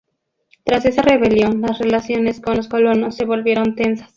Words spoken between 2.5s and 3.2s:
los colonos